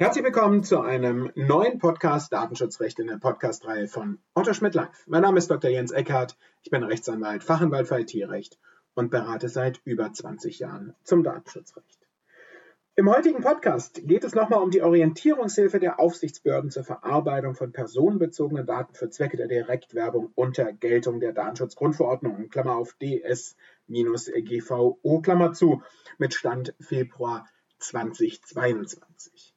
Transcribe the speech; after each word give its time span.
Herzlich 0.00 0.24
willkommen 0.24 0.64
zu 0.64 0.80
einem 0.80 1.30
neuen 1.34 1.76
Podcast 1.78 2.32
Datenschutzrecht 2.32 2.98
in 3.00 3.08
der 3.08 3.18
Podcast-Reihe 3.18 3.86
von 3.86 4.18
Otto 4.32 4.54
Schmidt 4.54 4.74
Live. 4.74 5.06
Mein 5.06 5.20
Name 5.20 5.36
ist 5.36 5.50
Dr. 5.50 5.70
Jens 5.70 5.90
Eckhardt. 5.90 6.38
Ich 6.62 6.70
bin 6.70 6.82
Rechtsanwalt, 6.82 7.44
Fachanwalt 7.44 7.86
für 7.86 8.00
IT-Recht 8.00 8.58
und 8.94 9.10
berate 9.10 9.50
seit 9.50 9.82
über 9.84 10.10
20 10.10 10.58
Jahren 10.58 10.94
zum 11.04 11.22
Datenschutzrecht. 11.22 12.08
Im 12.96 13.14
heutigen 13.14 13.42
Podcast 13.42 14.00
geht 14.04 14.24
es 14.24 14.34
nochmal 14.34 14.62
um 14.62 14.70
die 14.70 14.80
Orientierungshilfe 14.80 15.78
der 15.78 16.00
Aufsichtsbehörden 16.00 16.70
zur 16.70 16.84
Verarbeitung 16.84 17.54
von 17.54 17.70
personenbezogenen 17.72 18.64
Daten 18.64 18.94
für 18.94 19.10
Zwecke 19.10 19.36
der 19.36 19.48
Direktwerbung 19.48 20.32
unter 20.34 20.72
Geltung 20.72 21.20
der 21.20 21.34
Datenschutzgrundverordnung, 21.34 22.48
Klammer 22.48 22.76
auf 22.76 22.94
DS-GVO, 23.02 23.60
Klammer 25.20 25.52
zu, 25.52 25.82
mit 26.16 26.32
Stand 26.32 26.74
Februar 26.80 27.46
2022. 27.80 29.49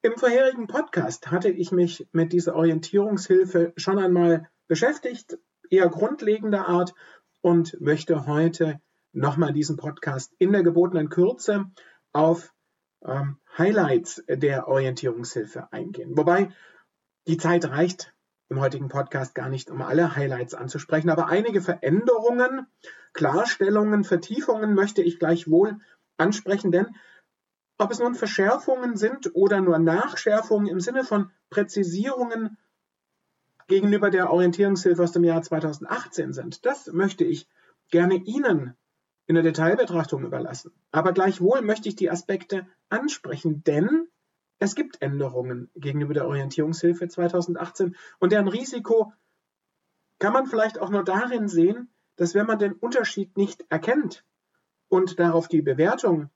Im 0.00 0.16
vorherigen 0.16 0.68
Podcast 0.68 1.32
hatte 1.32 1.48
ich 1.48 1.72
mich 1.72 2.06
mit 2.12 2.32
dieser 2.32 2.54
Orientierungshilfe 2.54 3.72
schon 3.76 3.98
einmal 3.98 4.48
beschäftigt, 4.68 5.38
eher 5.70 5.88
grundlegender 5.88 6.68
Art, 6.68 6.94
und 7.40 7.80
möchte 7.80 8.26
heute 8.26 8.80
nochmal 9.12 9.52
diesen 9.52 9.76
Podcast 9.76 10.32
in 10.38 10.52
der 10.52 10.62
gebotenen 10.62 11.08
Kürze 11.08 11.66
auf 12.12 12.54
ähm, 13.04 13.38
Highlights 13.56 14.22
der 14.28 14.68
Orientierungshilfe 14.68 15.72
eingehen. 15.72 16.16
Wobei 16.16 16.50
die 17.26 17.36
Zeit 17.36 17.68
reicht 17.68 18.14
im 18.50 18.60
heutigen 18.60 18.88
Podcast 18.88 19.34
gar 19.34 19.48
nicht, 19.48 19.68
um 19.68 19.82
alle 19.82 20.14
Highlights 20.14 20.54
anzusprechen, 20.54 21.10
aber 21.10 21.26
einige 21.26 21.60
Veränderungen, 21.60 22.68
Klarstellungen, 23.14 24.04
Vertiefungen 24.04 24.74
möchte 24.74 25.02
ich 25.02 25.18
gleichwohl 25.18 25.80
ansprechen, 26.18 26.70
denn 26.70 26.94
ob 27.78 27.92
es 27.92 28.00
nun 28.00 28.14
Verschärfungen 28.14 28.96
sind 28.96 29.34
oder 29.34 29.60
nur 29.60 29.78
Nachschärfungen 29.78 30.66
im 30.66 30.80
Sinne 30.80 31.04
von 31.04 31.30
Präzisierungen 31.48 32.58
gegenüber 33.68 34.10
der 34.10 34.30
Orientierungshilfe 34.30 35.02
aus 35.02 35.12
dem 35.12 35.24
Jahr 35.24 35.42
2018 35.42 36.32
sind, 36.32 36.66
das 36.66 36.92
möchte 36.92 37.24
ich 37.24 37.48
gerne 37.90 38.16
Ihnen 38.16 38.74
in 39.26 39.34
der 39.34 39.44
Detailbetrachtung 39.44 40.24
überlassen. 40.24 40.72
Aber 40.90 41.12
gleichwohl 41.12 41.62
möchte 41.62 41.88
ich 41.88 41.96
die 41.96 42.10
Aspekte 42.10 42.66
ansprechen, 42.88 43.62
denn 43.62 44.08
es 44.58 44.74
gibt 44.74 45.00
Änderungen 45.00 45.70
gegenüber 45.76 46.14
der 46.14 46.26
Orientierungshilfe 46.26 47.08
2018 47.08 47.94
und 48.18 48.32
deren 48.32 48.48
Risiko 48.48 49.12
kann 50.18 50.32
man 50.32 50.46
vielleicht 50.46 50.80
auch 50.80 50.90
nur 50.90 51.04
darin 51.04 51.46
sehen, 51.46 51.90
dass 52.16 52.34
wenn 52.34 52.46
man 52.46 52.58
den 52.58 52.72
Unterschied 52.72 53.36
nicht 53.36 53.64
erkennt 53.68 54.24
und 54.88 55.20
darauf 55.20 55.46
die 55.46 55.62
Bewertung 55.62 56.30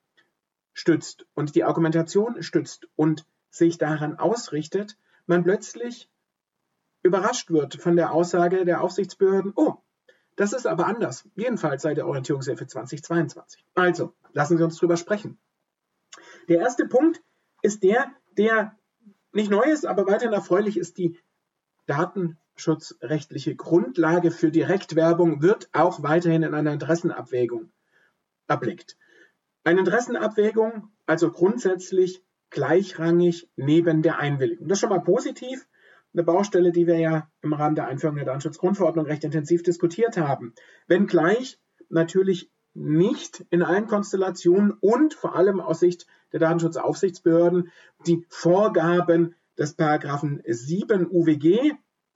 stützt 0.72 1.26
und 1.34 1.54
die 1.54 1.64
Argumentation 1.64 2.42
stützt 2.42 2.88
und 2.96 3.26
sich 3.50 3.78
daran 3.78 4.18
ausrichtet, 4.18 4.96
man 5.26 5.44
plötzlich 5.44 6.08
überrascht 7.02 7.50
wird 7.50 7.74
von 7.74 7.96
der 7.96 8.12
Aussage 8.12 8.64
der 8.64 8.80
Aufsichtsbehörden, 8.80 9.52
oh, 9.56 9.76
das 10.36 10.52
ist 10.52 10.66
aber 10.66 10.86
anders, 10.86 11.28
jedenfalls 11.34 11.82
seit 11.82 11.98
der 11.98 12.06
Orientierungshilfe 12.06 12.66
2022. 12.66 13.64
Also, 13.74 14.14
lassen 14.32 14.56
Sie 14.56 14.64
uns 14.64 14.78
drüber 14.78 14.96
sprechen. 14.96 15.38
Der 16.48 16.60
erste 16.60 16.86
Punkt 16.86 17.22
ist 17.60 17.82
der, 17.82 18.10
der 18.36 18.76
nicht 19.32 19.50
neu 19.50 19.64
ist, 19.64 19.86
aber 19.86 20.06
weiterhin 20.06 20.32
erfreulich 20.32 20.76
ist, 20.76 20.98
die 20.98 21.18
datenschutzrechtliche 21.86 23.56
Grundlage 23.56 24.30
für 24.30 24.50
Direktwerbung 24.50 25.42
wird 25.42 25.68
auch 25.72 26.02
weiterhin 26.02 26.42
in 26.42 26.54
einer 26.54 26.72
Interessenabwägung 26.72 27.70
erblickt. 28.46 28.96
Eine 29.64 29.80
Interessenabwägung, 29.80 30.90
also 31.06 31.30
grundsätzlich 31.30 32.24
gleichrangig 32.50 33.48
neben 33.56 34.02
der 34.02 34.18
Einwilligung. 34.18 34.68
Das 34.68 34.76
ist 34.76 34.80
schon 34.80 34.90
mal 34.90 35.00
positiv. 35.00 35.66
Eine 36.12 36.24
Baustelle, 36.24 36.72
die 36.72 36.86
wir 36.86 36.98
ja 36.98 37.30
im 37.40 37.54
Rahmen 37.54 37.74
der 37.74 37.86
Einführung 37.86 38.16
der 38.16 38.26
Datenschutzgrundverordnung 38.26 39.06
recht 39.06 39.24
intensiv 39.24 39.62
diskutiert 39.62 40.16
haben. 40.16 40.54
Wenngleich 40.86 41.58
natürlich 41.88 42.50
nicht 42.74 43.44
in 43.50 43.62
allen 43.62 43.86
Konstellationen 43.86 44.72
und 44.72 45.14
vor 45.14 45.34
allem 45.36 45.60
aus 45.60 45.80
Sicht 45.80 46.06
der 46.32 46.40
Datenschutzaufsichtsbehörden 46.40 47.70
die 48.06 48.26
Vorgaben 48.28 49.34
des 49.58 49.74
Paragraphen 49.74 50.42
7 50.44 51.06
UWG, 51.10 51.72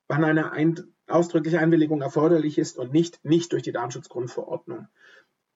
wann 0.09 0.25
eine 0.25 0.53
ein, 0.53 0.83
ausdrückliche 1.07 1.61
Einwilligung 1.61 2.03
erforderlich 2.03 2.59
ist 2.59 2.79
und 2.79 2.93
nicht, 2.93 3.25
nicht 3.25 3.53
durch 3.53 3.63
die 3.63 3.73
Datenschutzgrundverordnung 3.73 4.89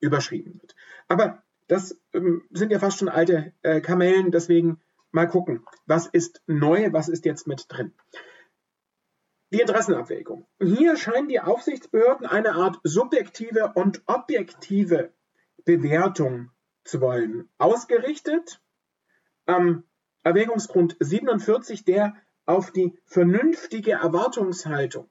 überschrieben 0.00 0.60
wird. 0.60 0.74
Aber 1.08 1.42
das 1.70 1.96
ähm, 2.12 2.42
sind 2.50 2.72
ja 2.72 2.80
fast 2.80 2.98
schon 2.98 3.08
alte 3.08 3.52
äh, 3.62 3.80
Kamellen, 3.80 4.32
deswegen 4.32 4.80
mal 5.12 5.28
gucken, 5.28 5.64
was 5.86 6.08
ist 6.08 6.42
neu, 6.48 6.92
was 6.92 7.08
ist 7.08 7.24
jetzt 7.24 7.46
mit 7.46 7.66
drin. 7.68 7.94
Die 9.52 9.60
Interessenabwägung. 9.60 10.46
Hier 10.60 10.96
scheinen 10.96 11.28
die 11.28 11.38
Aufsichtsbehörden 11.38 12.26
eine 12.26 12.54
Art 12.54 12.80
subjektive 12.82 13.72
und 13.76 14.02
objektive 14.06 15.12
Bewertung 15.64 16.50
zu 16.82 17.00
wollen. 17.00 17.48
Ausgerichtet 17.58 18.60
am 19.46 19.84
Erwägungsgrund 20.24 20.96
47, 20.98 21.84
der 21.84 22.16
auf 22.46 22.72
die 22.72 22.98
vernünftige 23.04 23.92
Erwartungshaltung 23.92 25.08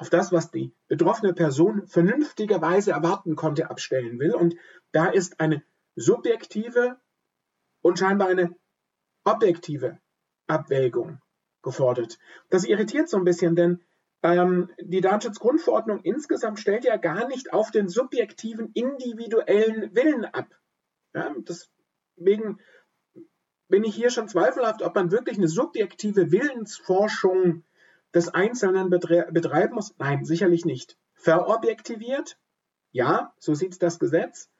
auf 0.00 0.08
das, 0.08 0.32
was 0.32 0.50
die 0.50 0.72
betroffene 0.88 1.34
Person 1.34 1.86
vernünftigerweise 1.86 2.92
erwarten 2.92 3.36
konnte, 3.36 3.68
abstellen 3.68 4.18
will. 4.18 4.34
Und 4.34 4.56
da 4.92 5.06
ist 5.10 5.40
eine 5.40 5.62
subjektive 5.94 6.96
und 7.82 7.98
scheinbar 7.98 8.28
eine 8.28 8.56
objektive 9.24 9.98
Abwägung 10.46 11.20
gefordert. 11.62 12.18
Das 12.48 12.64
irritiert 12.64 13.10
so 13.10 13.18
ein 13.18 13.24
bisschen, 13.24 13.56
denn 13.56 13.84
ähm, 14.22 14.70
die 14.80 15.02
Datenschutzgrundverordnung 15.02 16.00
insgesamt 16.00 16.58
stellt 16.58 16.84
ja 16.84 16.96
gar 16.96 17.28
nicht 17.28 17.52
auf 17.52 17.70
den 17.70 17.88
subjektiven, 17.88 18.70
individuellen 18.72 19.94
Willen 19.94 20.24
ab. 20.24 20.48
Ja, 21.12 21.34
deswegen 21.36 22.58
bin 23.68 23.84
ich 23.84 23.94
hier 23.94 24.08
schon 24.08 24.28
zweifelhaft, 24.28 24.80
ob 24.80 24.94
man 24.94 25.10
wirklich 25.10 25.36
eine 25.36 25.48
subjektive 25.48 26.32
Willensforschung 26.32 27.64
des 28.14 28.28
Einzelnen 28.28 28.90
betreiben 28.90 29.74
muss? 29.74 29.94
Nein, 29.98 30.24
sicherlich 30.24 30.64
nicht. 30.64 30.96
Verobjektiviert? 31.14 32.38
Ja, 32.92 33.34
so 33.38 33.54
sieht 33.54 33.82
das 33.82 33.98
Gesetz. 33.98 34.50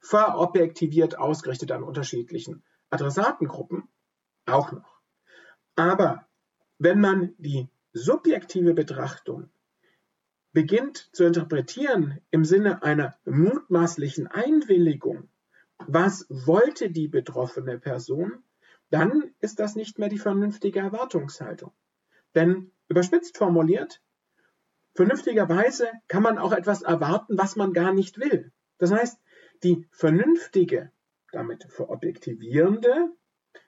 Verobjektiviert 0.00 1.18
ausgerichtet 1.18 1.72
an 1.72 1.82
unterschiedlichen 1.82 2.62
Adressatengruppen? 2.90 3.88
Auch 4.46 4.72
noch. 4.72 5.00
Aber 5.76 6.26
wenn 6.78 7.00
man 7.00 7.34
die 7.38 7.68
subjektive 7.92 8.74
Betrachtung 8.74 9.50
beginnt 10.52 11.08
zu 11.12 11.24
interpretieren 11.24 12.20
im 12.30 12.44
Sinne 12.44 12.82
einer 12.82 13.16
mutmaßlichen 13.24 14.26
Einwilligung, 14.26 15.28
was 15.78 16.26
wollte 16.28 16.90
die 16.90 17.08
betroffene 17.08 17.78
Person, 17.78 18.42
dann 18.90 19.32
ist 19.38 19.60
das 19.60 19.76
nicht 19.76 19.98
mehr 19.98 20.08
die 20.08 20.18
vernünftige 20.18 20.80
Erwartungshaltung. 20.80 21.72
Denn 22.34 22.72
Überspitzt 22.90 23.38
formuliert, 23.38 24.02
vernünftigerweise 24.94 25.88
kann 26.08 26.24
man 26.24 26.38
auch 26.38 26.52
etwas 26.52 26.82
erwarten, 26.82 27.38
was 27.38 27.54
man 27.54 27.72
gar 27.72 27.94
nicht 27.94 28.18
will. 28.18 28.52
Das 28.78 28.90
heißt, 28.90 29.18
die 29.62 29.86
vernünftige, 29.92 30.90
damit 31.30 31.64
verobjektivierende 31.70 33.10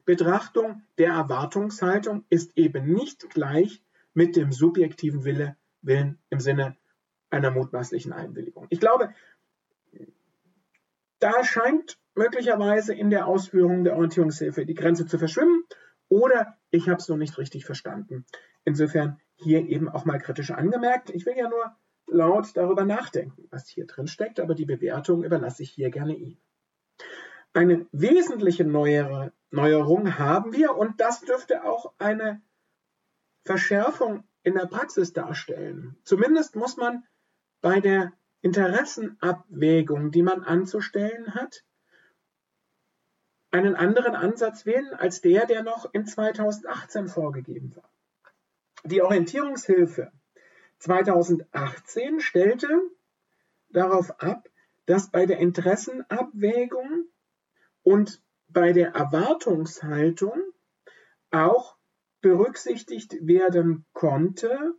Betrachtung 0.04 0.82
der 0.98 1.12
Erwartungshaltung 1.12 2.24
ist 2.30 2.58
eben 2.58 2.92
nicht 2.92 3.30
gleich 3.30 3.84
mit 4.12 4.34
dem 4.34 4.50
subjektiven 4.50 5.24
Wille, 5.24 5.56
Willen 5.82 6.18
im 6.30 6.40
Sinne 6.40 6.76
einer 7.30 7.52
mutmaßlichen 7.52 8.12
Einwilligung. 8.12 8.66
Ich 8.70 8.80
glaube, 8.80 9.14
da 11.20 11.44
scheint 11.44 11.98
möglicherweise 12.16 12.92
in 12.92 13.10
der 13.10 13.28
Ausführung 13.28 13.84
der 13.84 13.94
Orientierungshilfe 13.94 14.66
die 14.66 14.74
Grenze 14.74 15.06
zu 15.06 15.18
verschwimmen 15.18 15.64
oder 16.08 16.58
ich 16.70 16.88
habe 16.88 16.98
es 16.98 17.08
noch 17.08 17.16
nicht 17.16 17.38
richtig 17.38 17.64
verstanden. 17.64 18.26
Insofern 18.64 19.20
hier 19.34 19.66
eben 19.66 19.88
auch 19.88 20.04
mal 20.04 20.18
kritisch 20.18 20.50
angemerkt. 20.50 21.10
Ich 21.10 21.26
will 21.26 21.36
ja 21.36 21.48
nur 21.48 21.76
laut 22.06 22.56
darüber 22.56 22.84
nachdenken, 22.84 23.48
was 23.50 23.68
hier 23.68 23.86
drin 23.86 24.06
steckt, 24.06 24.40
aber 24.40 24.54
die 24.54 24.66
Bewertung 24.66 25.24
überlasse 25.24 25.62
ich 25.62 25.70
hier 25.70 25.90
gerne 25.90 26.14
Ihnen. 26.14 26.38
Eine 27.52 27.86
wesentliche 27.92 28.64
neuere, 28.64 29.32
Neuerung 29.50 30.18
haben 30.18 30.52
wir 30.52 30.76
und 30.76 31.00
das 31.00 31.20
dürfte 31.20 31.64
auch 31.64 31.92
eine 31.98 32.40
Verschärfung 33.44 34.24
in 34.42 34.54
der 34.54 34.66
Praxis 34.66 35.12
darstellen. 35.12 35.96
Zumindest 36.04 36.56
muss 36.56 36.76
man 36.76 37.04
bei 37.60 37.80
der 37.80 38.12
Interessenabwägung, 38.40 40.10
die 40.10 40.22
man 40.22 40.42
anzustellen 40.42 41.34
hat, 41.34 41.64
einen 43.50 43.76
anderen 43.76 44.14
Ansatz 44.14 44.64
wählen 44.64 44.94
als 44.94 45.20
der, 45.20 45.46
der 45.46 45.62
noch 45.62 45.92
in 45.92 46.06
2018 46.06 47.08
vorgegeben 47.08 47.76
war. 47.76 47.91
Die 48.84 49.00
Orientierungshilfe 49.00 50.10
2018 50.78 52.20
stellte 52.20 52.68
darauf 53.70 54.20
ab, 54.20 54.48
dass 54.86 55.10
bei 55.10 55.24
der 55.24 55.38
Interessenabwägung 55.38 57.06
und 57.84 58.20
bei 58.48 58.72
der 58.72 58.94
Erwartungshaltung 58.94 60.34
auch 61.30 61.76
berücksichtigt 62.20 63.24
werden 63.24 63.84
konnte, 63.92 64.74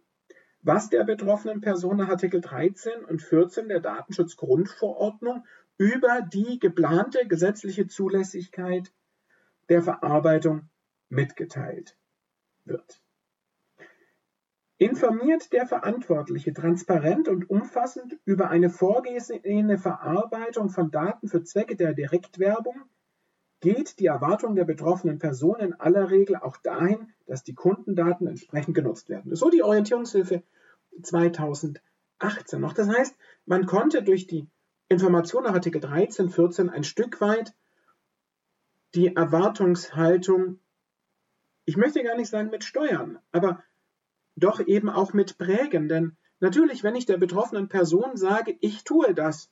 was 0.61 0.89
der 0.89 1.05
betroffenen 1.05 1.61
Person 1.61 1.97
nach 1.97 2.09
Artikel 2.09 2.41
13 2.41 3.05
und 3.05 3.21
14 3.21 3.69
der 3.69 3.79
Datenschutzgrundverordnung 3.79 5.45
über 5.77 6.21
die 6.21 6.59
geplante 6.59 7.25
gesetzliche 7.27 7.87
Zulässigkeit 7.87 8.91
der 9.69 9.81
Verarbeitung 9.81 10.69
mitgeteilt 11.07 11.97
wird. 12.65 13.01
Informiert 14.83 15.53
der 15.53 15.65
Verantwortliche 15.65 16.53
transparent 16.53 17.29
und 17.29 17.49
umfassend 17.49 18.17
über 18.25 18.49
eine 18.49 18.69
vorgesehene 18.69 19.77
Verarbeitung 19.77 20.69
von 20.69 20.91
Daten 20.91 21.29
für 21.29 21.41
Zwecke 21.41 21.77
der 21.77 21.93
Direktwerbung, 21.93 22.81
geht 23.61 23.97
die 23.99 24.07
Erwartung 24.07 24.55
der 24.55 24.65
betroffenen 24.65 25.19
Person 25.19 25.61
in 25.61 25.73
aller 25.73 26.11
Regel 26.11 26.35
auch 26.35 26.57
dahin, 26.57 27.13
dass 27.27 27.45
die 27.45 27.55
Kundendaten 27.55 28.27
entsprechend 28.27 28.75
genutzt 28.75 29.07
werden. 29.07 29.33
So 29.33 29.49
die 29.49 29.63
Orientierungshilfe 29.63 30.43
2018 31.01 31.79
noch. 32.59 32.73
Das 32.73 32.89
heißt, 32.89 33.15
man 33.45 33.65
konnte 33.65 34.03
durch 34.03 34.27
die 34.27 34.49
Information 34.89 35.43
nach 35.43 35.53
Artikel 35.53 35.79
13, 35.79 36.29
14 36.29 36.69
ein 36.69 36.83
Stück 36.83 37.21
weit 37.21 37.55
die 38.95 39.15
Erwartungshaltung, 39.15 40.59
ich 41.63 41.77
möchte 41.77 42.03
gar 42.03 42.17
nicht 42.17 42.29
sagen 42.29 42.49
mit 42.49 42.65
steuern, 42.65 43.19
aber 43.31 43.63
doch 44.35 44.59
eben 44.59 44.89
auch 44.89 45.13
mit 45.13 45.37
prägen. 45.37 45.87
Denn 45.89 46.17
natürlich, 46.39 46.83
wenn 46.83 46.95
ich 46.95 47.05
der 47.05 47.17
betroffenen 47.17 47.69
Person 47.69 48.17
sage, 48.17 48.57
ich 48.59 48.83
tue 48.83 49.13
das, 49.13 49.49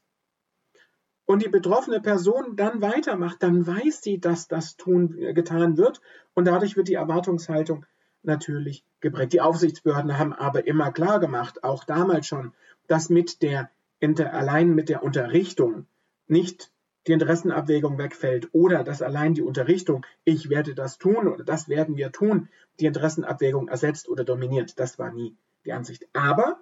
und 1.25 1.41
die 1.43 1.49
betroffene 1.49 2.01
Person 2.01 2.57
dann 2.57 2.81
weitermacht, 2.81 3.41
dann 3.41 3.65
weiß 3.65 4.01
sie, 4.01 4.19
dass 4.19 4.49
das 4.49 4.75
tun, 4.75 5.15
getan 5.33 5.77
wird 5.77 6.01
und 6.33 6.45
dadurch 6.45 6.75
wird 6.75 6.89
die 6.89 6.95
Erwartungshaltung 6.95 7.85
natürlich 8.21 8.83
geprägt. 8.99 9.31
Die 9.31 9.39
Aufsichtsbehörden 9.39 10.17
haben 10.17 10.33
aber 10.33 10.67
immer 10.67 10.91
klar 10.91 11.21
gemacht, 11.21 11.63
auch 11.63 11.85
damals 11.85 12.27
schon, 12.27 12.53
dass 12.87 13.09
mit 13.09 13.41
der 13.41 13.69
allein 14.01 14.75
mit 14.75 14.89
der 14.89 15.03
Unterrichtung 15.03 15.85
nicht 16.27 16.71
die 17.07 17.13
Interessenabwägung 17.13 17.97
wegfällt 17.97 18.49
oder 18.53 18.83
dass 18.83 19.01
allein 19.01 19.33
die 19.33 19.41
Unterrichtung, 19.41 20.05
ich 20.23 20.49
werde 20.49 20.75
das 20.75 20.97
tun 20.97 21.27
oder 21.27 21.43
das 21.43 21.67
werden 21.67 21.97
wir 21.97 22.11
tun, 22.11 22.49
die 22.79 22.85
Interessenabwägung 22.85 23.67
ersetzt 23.67 24.07
oder 24.07 24.23
dominiert. 24.23 24.79
Das 24.79 24.99
war 24.99 25.11
nie 25.11 25.35
die 25.65 25.73
Ansicht. 25.73 26.07
Aber, 26.13 26.59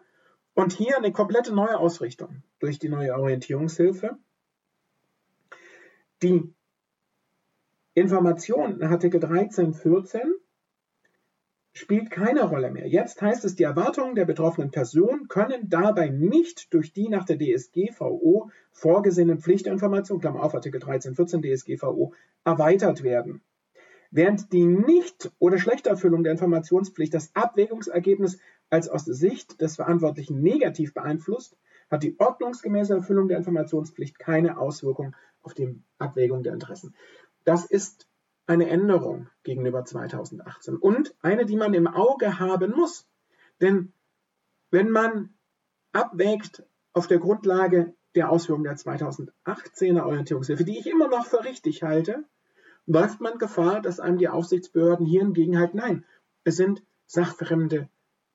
und 0.54 0.74
hier 0.74 0.98
eine 0.98 1.12
komplette 1.12 1.54
neue 1.54 1.78
Ausrichtung 1.78 2.44
durch 2.60 2.80
die 2.80 2.90
neue 2.90 3.14
Orientierungshilfe, 3.16 4.18
die 6.22 6.54
Information 7.94 8.78
nach 8.78 8.92
Artikel 8.92 9.20
13, 9.20 9.74
14 9.74 10.34
spielt 11.74 12.10
keine 12.10 12.44
Rolle 12.44 12.72
mehr. 12.72 12.88
Jetzt 12.88 13.22
heißt 13.22 13.46
es, 13.46 13.56
die 13.56 13.64
Erwartungen 13.64 14.16
der 14.16 14.26
betroffenen 14.26 14.72
Person 14.72 15.28
können 15.28 15.70
dabei 15.70 16.10
nicht 16.10 16.74
durch 16.74 16.94
die 16.94 17.10
nach 17.10 17.26
der 17.26 17.38
DSGVO 17.38 18.50
vorgesehenen 18.72 19.40
Pflichtinformationen, 19.40 20.22
Klammer 20.22 20.44
auf 20.44 20.56
Artikel 20.56 20.80
13, 20.80 21.16
14 21.16 21.42
DSGVO, 21.42 22.14
erweitert 22.44 23.04
werden. 23.04 23.42
Während 24.12 24.52
die 24.52 24.66
Nicht- 24.66 25.32
oder 25.38 25.60
Schlechterfüllung 25.60 26.24
der 26.24 26.32
Informationspflicht 26.32 27.14
das 27.14 27.36
Abwägungsergebnis 27.36 28.40
als 28.72 28.90
aus 28.90 29.06
Sicht 29.06 29.62
des 29.62 29.76
Verantwortlichen 29.76 30.42
negativ 30.42 30.94
beeinflusst, 30.94 31.56
hat 31.92 32.04
die 32.04 32.20
ordnungsgemäße 32.20 32.94
Erfüllung 32.94 33.28
der 33.28 33.38
Informationspflicht 33.38 34.18
keine 34.18 34.58
Auswirkung 34.58 35.16
auf 35.42 35.54
die 35.54 35.80
Abwägung 35.98 36.44
der 36.44 36.54
Interessen. 36.54 36.96
Das 37.46 37.66
ist 37.66 38.09
eine 38.50 38.68
Änderung 38.68 39.30
gegenüber 39.44 39.86
2018 39.86 40.76
und 40.76 41.16
eine, 41.22 41.46
die 41.46 41.56
man 41.56 41.76
im 41.76 41.88
Auge 41.88 42.40
haben 42.40 42.72
muss. 42.72 43.08
Denn 43.62 43.94
wenn 44.72 44.90
man 44.90 45.36
abwägt 45.92 46.64
auf 46.94 47.06
der 47.06 47.20
Grundlage 47.20 47.94
der 48.16 48.32
Ausführung 48.32 48.64
der 48.64 48.76
2018er 48.76 50.04
Orientierungshilfe, 50.04 50.64
die 50.64 50.80
ich 50.80 50.88
immer 50.88 51.08
noch 51.08 51.28
für 51.28 51.44
richtig 51.44 51.84
halte, 51.84 52.24
läuft 52.88 53.22
man 53.22 53.38
Gefahr, 53.38 53.82
dass 53.82 54.00
einem 54.00 54.18
die 54.18 54.30
Aufsichtsbehörden 54.30 55.06
hier 55.06 55.22
entgegenhalten, 55.22 55.80
nein, 55.80 56.06
es 56.44 56.58
sind 56.58 56.82
sachfremde 57.06 57.88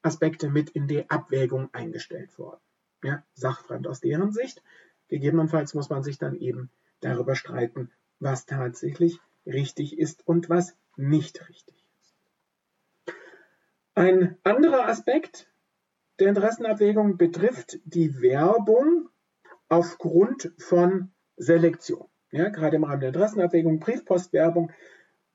Aspekte 0.02 0.48
mit 0.48 0.70
in 0.70 0.86
die 0.86 1.10
Abwägung 1.10 1.70
eingestellt 1.72 2.38
worden. 2.38 2.60
Ja, 3.02 3.24
sachfremd 3.34 3.88
aus 3.88 4.00
deren 4.00 4.32
Sicht. 4.32 4.62
Gegebenenfalls 5.08 5.74
muss 5.74 5.90
man 5.90 6.04
sich 6.04 6.18
dann 6.18 6.36
eben 6.36 6.70
darüber 7.00 7.34
streiten, 7.34 7.90
was 8.20 8.46
tatsächlich 8.46 9.20
richtig 9.46 9.98
ist 9.98 10.26
und 10.26 10.48
was 10.48 10.76
nicht 10.96 11.48
richtig 11.48 11.74
ist. 12.00 13.14
Ein 13.94 14.36
anderer 14.42 14.88
Aspekt 14.88 15.48
der 16.18 16.28
Interessenabwägung 16.28 17.16
betrifft 17.16 17.78
die 17.84 18.20
Werbung 18.20 19.08
aufgrund 19.68 20.52
von 20.58 21.10
Selektion. 21.36 22.06
Ja, 22.30 22.48
gerade 22.48 22.76
im 22.76 22.84
Rahmen 22.84 23.00
der 23.00 23.08
Interessenabwägung, 23.08 23.80
Briefpostwerbung 23.80 24.72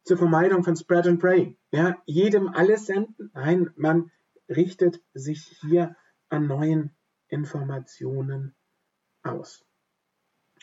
zur 0.03 0.17
Vermeidung 0.17 0.63
von 0.63 0.75
Spread 0.75 1.07
and 1.07 1.19
Pray. 1.19 1.57
Ja, 1.71 2.01
jedem 2.05 2.49
alles 2.49 2.85
senden. 2.85 3.31
Nein, 3.33 3.71
man 3.75 4.11
richtet 4.47 5.01
sich 5.13 5.45
hier 5.61 5.95
an 6.29 6.47
neuen 6.47 6.91
Informationen 7.27 8.55
aus 9.23 9.65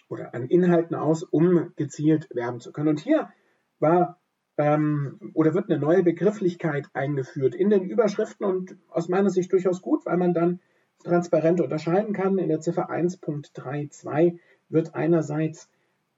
oder 0.08 0.34
an 0.34 0.46
Inhalten 0.46 0.94
aus, 0.94 1.22
um 1.22 1.72
gezielt 1.76 2.28
werben 2.34 2.60
zu 2.60 2.72
können. 2.72 2.88
Und 2.88 3.00
hier 3.00 3.30
war 3.78 4.18
ähm, 4.58 5.32
oder 5.34 5.54
wird 5.54 5.70
eine 5.70 5.78
neue 5.78 6.02
Begrifflichkeit 6.02 6.88
eingeführt 6.92 7.54
in 7.54 7.70
den 7.70 7.84
Überschriften 7.84 8.46
und 8.46 8.76
aus 8.88 9.08
meiner 9.08 9.30
Sicht 9.30 9.52
durchaus 9.52 9.82
gut, 9.82 10.06
weil 10.06 10.16
man 10.16 10.34
dann 10.34 10.60
transparent 11.04 11.60
unterscheiden 11.60 12.14
kann. 12.14 12.38
In 12.38 12.48
der 12.48 12.60
Ziffer 12.60 12.90
1.32 12.90 14.38
wird 14.68 14.94
einerseits 14.94 15.68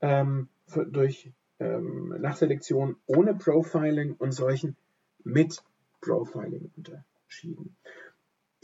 ähm, 0.00 0.48
für, 0.66 0.86
durch 0.86 1.32
ähm, 1.58 2.14
Nachselektion 2.20 2.96
ohne 3.06 3.34
Profiling 3.34 4.14
und 4.18 4.32
solchen 4.32 4.76
mit 5.24 5.62
Profiling 6.00 6.70
unterschieden. 6.76 7.76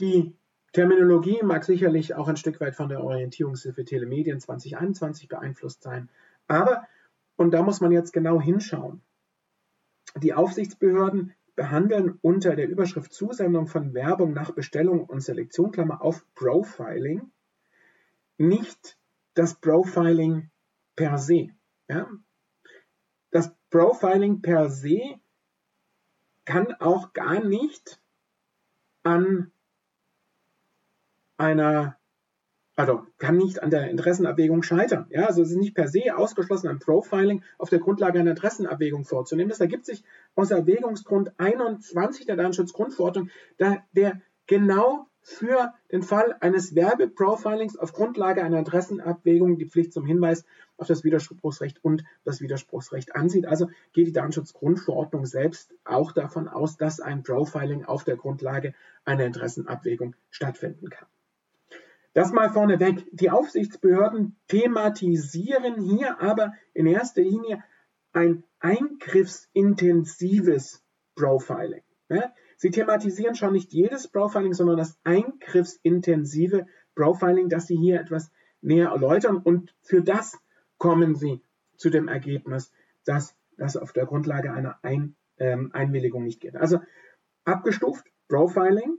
Die 0.00 0.34
Terminologie 0.74 1.40
mag 1.44 1.64
sicherlich 1.64 2.16
auch 2.16 2.26
ein 2.26 2.36
Stück 2.36 2.60
weit 2.60 2.74
von 2.74 2.88
der 2.88 3.04
Orientierungshilfe 3.04 3.84
Telemedien 3.84 4.40
2021 4.40 5.28
beeinflusst 5.28 5.84
sein. 5.84 6.10
Aber, 6.48 6.88
und 7.36 7.52
da 7.52 7.62
muss 7.62 7.80
man 7.80 7.92
jetzt 7.92 8.12
genau 8.12 8.40
hinschauen, 8.40 9.00
die 10.16 10.34
Aufsichtsbehörden 10.34 11.32
behandeln 11.54 12.18
unter 12.22 12.56
der 12.56 12.68
Überschrift 12.68 13.12
Zusendung 13.12 13.68
von 13.68 13.94
Werbung 13.94 14.32
nach 14.32 14.50
Bestellung 14.50 15.04
und 15.04 15.20
Selektion, 15.20 15.70
Klammer 15.70 16.02
auf 16.02 16.26
Profiling, 16.34 17.30
nicht 18.36 18.98
das 19.34 19.54
Profiling 19.54 20.50
per 20.96 21.18
se. 21.18 21.50
Ja? 21.88 22.10
Das 23.30 23.54
Profiling 23.70 24.42
per 24.42 24.70
se 24.70 25.20
kann 26.44 26.74
auch 26.80 27.12
gar 27.12 27.44
nicht 27.44 28.00
an 29.04 29.52
einer, 31.36 31.96
also 32.76 33.06
kann 33.18 33.36
nicht 33.36 33.62
an 33.62 33.70
der 33.70 33.90
Interessenabwägung 33.90 34.62
scheitern. 34.62 35.06
Ja, 35.10 35.26
also 35.26 35.42
es 35.42 35.50
ist 35.50 35.56
nicht 35.56 35.74
per 35.74 35.88
se 35.88 36.16
ausgeschlossen, 36.16 36.68
ein 36.68 36.78
Profiling 36.78 37.42
auf 37.58 37.70
der 37.70 37.78
Grundlage 37.78 38.18
einer 38.18 38.30
Interessenabwägung 38.30 39.04
vorzunehmen. 39.04 39.50
Das 39.50 39.60
ergibt 39.60 39.86
sich 39.86 40.02
aus 40.34 40.50
Erwägungsgrund 40.50 41.32
21 41.38 42.26
der 42.26 42.36
Datenschutzgrundverordnung, 42.36 43.30
da 43.58 43.84
der 43.92 44.20
genau 44.46 45.06
für 45.24 45.72
den 45.90 46.02
Fall 46.02 46.36
eines 46.40 46.74
Werbeprofilings 46.74 47.78
auf 47.78 47.94
Grundlage 47.94 48.44
einer 48.44 48.58
Interessenabwägung 48.58 49.56
die 49.56 49.64
Pflicht 49.64 49.94
zum 49.94 50.04
Hinweis 50.04 50.44
auf 50.76 50.86
das 50.86 51.02
Widerspruchsrecht 51.02 51.82
und 51.82 52.04
das 52.24 52.42
Widerspruchsrecht 52.42 53.16
ansieht. 53.16 53.46
Also 53.46 53.68
geht 53.94 54.06
die 54.06 54.12
Datenschutzgrundverordnung 54.12 55.24
selbst 55.24 55.74
auch 55.84 56.12
davon 56.12 56.46
aus, 56.46 56.76
dass 56.76 57.00
ein 57.00 57.22
Profiling 57.22 57.86
auf 57.86 58.04
der 58.04 58.16
Grundlage 58.16 58.74
einer 59.06 59.24
Interessenabwägung 59.24 60.14
stattfinden 60.30 60.90
kann. 60.90 61.08
Das 62.14 62.32
mal 62.32 62.48
vorneweg. 62.48 63.04
Die 63.12 63.30
Aufsichtsbehörden 63.30 64.36
thematisieren 64.48 65.80
hier 65.80 66.20
aber 66.20 66.54
in 66.72 66.86
erster 66.86 67.22
Linie 67.22 67.62
ein 68.12 68.44
eingriffsintensives 68.60 70.82
Profiling. 71.16 71.82
Sie 72.56 72.70
thematisieren 72.70 73.34
schon 73.34 73.52
nicht 73.52 73.72
jedes 73.72 74.06
Profiling, 74.08 74.54
sondern 74.54 74.76
das 74.76 74.96
eingriffsintensive 75.02 76.68
Profiling, 76.94 77.48
das 77.48 77.66
Sie 77.66 77.76
hier 77.76 78.00
etwas 78.00 78.30
näher 78.60 78.90
erläutern. 78.90 79.38
Und 79.38 79.74
für 79.82 80.00
das 80.00 80.38
kommen 80.78 81.16
Sie 81.16 81.42
zu 81.76 81.90
dem 81.90 82.06
Ergebnis, 82.06 82.70
dass 83.04 83.34
das 83.56 83.76
auf 83.76 83.92
der 83.92 84.06
Grundlage 84.06 84.52
einer 84.52 84.78
Ein, 84.82 85.16
ähm, 85.38 85.70
Einwilligung 85.72 86.22
nicht 86.22 86.40
geht. 86.40 86.54
Also 86.56 86.78
abgestuft, 87.44 88.06
Profiling 88.28 88.98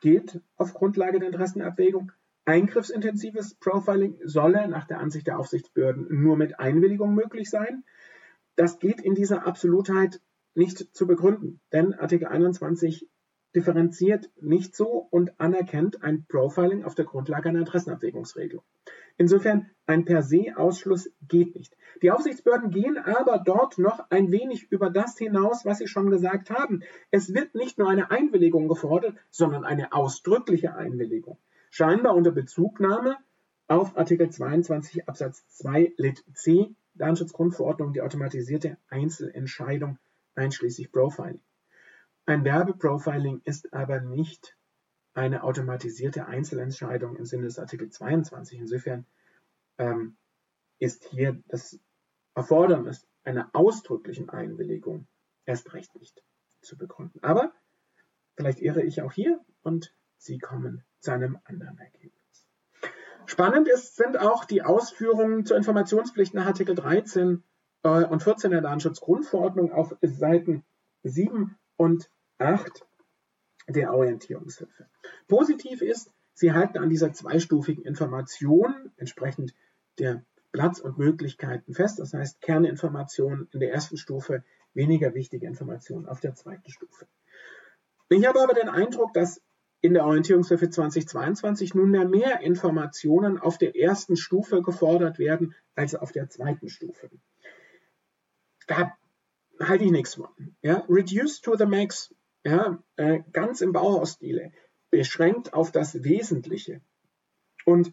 geht 0.00 0.40
auf 0.56 0.74
Grundlage 0.74 1.18
der 1.18 1.28
Interessenabwägung. 1.28 2.12
Eingriffsintensives 2.44 3.54
Profiling 3.56 4.18
solle 4.24 4.68
nach 4.68 4.86
der 4.86 5.00
Ansicht 5.00 5.26
der 5.26 5.38
Aufsichtsbehörden 5.38 6.06
nur 6.22 6.36
mit 6.36 6.58
Einwilligung 6.58 7.14
möglich 7.14 7.50
sein. 7.50 7.84
Das 8.56 8.78
geht 8.78 9.00
in 9.00 9.14
dieser 9.14 9.46
Absolutheit 9.46 10.20
nicht 10.54 10.94
zu 10.96 11.06
begründen, 11.06 11.60
denn 11.72 11.94
Artikel 11.94 12.26
21 12.26 13.08
differenziert 13.54 14.30
nicht 14.40 14.74
so 14.74 15.08
und 15.10 15.40
anerkennt 15.40 16.02
ein 16.02 16.24
Profiling 16.26 16.84
auf 16.84 16.94
der 16.94 17.04
Grundlage 17.04 17.48
einer 17.48 17.60
Interessenabwägungsregelung. 17.60 18.64
Insofern 19.18 19.68
ein 19.86 20.04
per 20.04 20.22
se 20.22 20.56
Ausschluss 20.56 21.10
geht 21.26 21.54
nicht. 21.56 21.76
Die 22.02 22.10
Aufsichtsbehörden 22.12 22.70
gehen 22.70 22.96
aber 22.96 23.42
dort 23.44 23.76
noch 23.76 24.10
ein 24.10 24.30
wenig 24.30 24.70
über 24.70 24.90
das 24.90 25.18
hinaus, 25.18 25.64
was 25.64 25.78
sie 25.78 25.88
schon 25.88 26.08
gesagt 26.10 26.50
haben. 26.50 26.82
Es 27.10 27.34
wird 27.34 27.54
nicht 27.54 27.78
nur 27.78 27.88
eine 27.88 28.10
Einwilligung 28.10 28.68
gefordert, 28.68 29.16
sondern 29.30 29.64
eine 29.64 29.92
ausdrückliche 29.92 30.76
Einwilligung. 30.76 31.36
Scheinbar 31.70 32.14
unter 32.14 32.30
Bezugnahme 32.30 33.16
auf 33.66 33.98
Artikel 33.98 34.30
22 34.30 35.08
Absatz 35.08 35.46
2 35.48 35.94
Lit 35.96 36.24
C 36.34 36.74
Datenschutzgrundverordnung 36.94 37.92
die 37.92 38.02
automatisierte 38.02 38.76
Einzelentscheidung 38.88 39.98
einschließlich 40.34 40.92
Profiling. 40.92 41.40
Ein 42.26 42.44
Werbeprofiling 42.44 43.40
ist 43.44 43.72
aber 43.72 44.00
nicht 44.00 44.57
eine 45.18 45.42
automatisierte 45.42 46.26
Einzelentscheidung 46.26 47.16
im 47.16 47.24
Sinne 47.24 47.44
des 47.44 47.58
Artikel 47.58 47.90
22. 47.90 48.60
Insofern 48.60 49.04
ähm, 49.76 50.16
ist 50.78 51.04
hier 51.04 51.42
das 51.48 51.80
Erfordernis 52.36 53.04
einer 53.24 53.50
ausdrücklichen 53.52 54.30
Einwilligung 54.30 55.08
erst 55.44 55.74
recht 55.74 55.94
nicht 55.96 56.22
zu 56.60 56.78
begründen. 56.78 57.18
Aber 57.22 57.52
vielleicht 58.36 58.60
irre 58.60 58.82
ich 58.82 59.02
auch 59.02 59.12
hier 59.12 59.44
und 59.62 59.92
Sie 60.18 60.38
kommen 60.38 60.84
zu 61.00 61.10
einem 61.10 61.38
anderen 61.44 61.78
Ergebnis. 61.78 62.46
Spannend 63.26 63.68
ist, 63.68 63.96
sind 63.96 64.18
auch 64.18 64.44
die 64.44 64.62
Ausführungen 64.62 65.44
zur 65.44 65.56
Informationspflicht 65.56 66.34
nach 66.34 66.46
Artikel 66.46 66.76
13 66.76 67.42
äh, 67.82 68.04
und 68.04 68.22
14 68.22 68.52
der 68.52 68.60
Datenschutzgrundverordnung 68.60 69.72
auf 69.72 69.96
Seiten 70.00 70.64
7 71.02 71.56
und 71.76 72.08
8 72.38 72.87
der 73.74 73.92
Orientierungshilfe. 73.92 74.86
Positiv 75.28 75.82
ist, 75.82 76.10
Sie 76.34 76.52
halten 76.52 76.78
an 76.78 76.88
dieser 76.88 77.12
zweistufigen 77.12 77.84
Information 77.84 78.92
entsprechend 78.96 79.54
der 79.98 80.22
Platz 80.52 80.78
und 80.78 80.96
Möglichkeiten 80.96 81.74
fest. 81.74 81.98
Das 81.98 82.14
heißt, 82.14 82.40
Kerninformationen 82.40 83.48
in 83.52 83.60
der 83.60 83.72
ersten 83.72 83.96
Stufe, 83.96 84.44
weniger 84.72 85.14
wichtige 85.14 85.46
Informationen 85.46 86.06
auf 86.06 86.20
der 86.20 86.34
zweiten 86.34 86.70
Stufe. 86.70 87.06
Ich 88.08 88.24
habe 88.24 88.40
aber 88.40 88.54
den 88.54 88.68
Eindruck, 88.68 89.12
dass 89.14 89.42
in 89.80 89.94
der 89.94 90.06
Orientierungshilfe 90.06 90.70
2022 90.70 91.74
nunmehr 91.74 92.08
mehr 92.08 92.40
Informationen 92.40 93.38
auf 93.38 93.58
der 93.58 93.76
ersten 93.76 94.16
Stufe 94.16 94.62
gefordert 94.62 95.18
werden 95.18 95.54
als 95.74 95.94
auf 95.94 96.12
der 96.12 96.28
zweiten 96.28 96.68
Stufe. 96.68 97.10
Da 98.66 98.92
halte 99.60 99.84
ich 99.84 99.90
nichts 99.90 100.14
von. 100.14 100.56
Ja, 100.62 100.84
reduce 100.88 101.40
to 101.40 101.56
the 101.56 101.66
max, 101.66 102.14
ja, 102.44 102.82
äh, 102.96 103.20
ganz 103.32 103.60
im 103.60 103.72
Bauhausstile, 103.72 104.52
beschränkt 104.90 105.52
auf 105.52 105.72
das 105.72 106.02
Wesentliche. 106.04 106.80
Und 107.64 107.92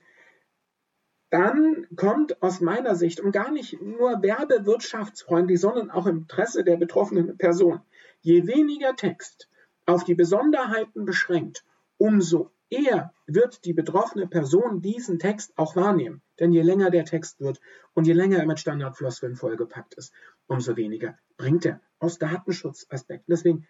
dann 1.29 1.87
kommt 1.95 2.41
aus 2.41 2.61
meiner 2.61 2.95
Sicht 2.95 3.19
und 3.19 3.31
gar 3.31 3.51
nicht 3.51 3.81
nur 3.81 4.21
werbewirtschaftsfreundlich, 4.21 5.59
sondern 5.59 5.91
auch 5.91 6.05
im 6.05 6.19
Interesse 6.19 6.63
der 6.63 6.77
betroffenen 6.77 7.37
Person, 7.37 7.81
je 8.21 8.47
weniger 8.47 8.95
Text 8.95 9.49
auf 9.85 10.03
die 10.03 10.15
Besonderheiten 10.15 11.05
beschränkt 11.05 11.65
umso 11.97 12.51
eher 12.69 13.13
wird 13.27 13.65
die 13.65 13.73
betroffene 13.73 14.27
Person 14.27 14.81
diesen 14.81 15.19
Text 15.19 15.57
auch 15.57 15.75
wahrnehmen. 15.75 16.21
Denn 16.39 16.51
je 16.51 16.61
länger 16.61 16.89
der 16.89 17.05
Text 17.05 17.39
wird 17.39 17.61
und 17.93 18.07
je 18.07 18.13
länger 18.13 18.37
er 18.39 18.45
mit 18.45 18.59
Standardfloskeln 18.59 19.35
vollgepackt 19.35 19.93
ist, 19.95 20.13
umso 20.47 20.75
weniger 20.75 21.17
bringt 21.37 21.65
er 21.65 21.79
aus 21.99 22.17
Datenschutzaspekten. 22.17 23.31
Deswegen 23.31 23.67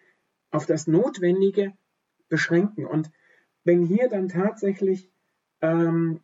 auf 0.50 0.66
das 0.66 0.86
Notwendige 0.86 1.72
beschränken. 2.28 2.86
Und 2.86 3.10
wenn 3.64 3.82
hier 3.82 4.08
dann 4.08 4.28
tatsächlich 4.28 5.10
ähm, 5.60 6.20